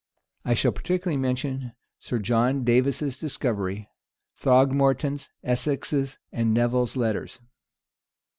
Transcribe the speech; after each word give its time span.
I 0.43 0.55
shall 0.55 0.71
particularly 0.71 1.17
mention 1.21 1.73
Sir 1.99 2.17
John 2.17 2.63
Davis's 2.63 3.19
Discovery. 3.19 3.87
Throgmorton's, 4.33 5.29
Essex's, 5.43 6.17
and 6.31 6.55
Nevil's 6.55 6.95
letters. 6.95 7.39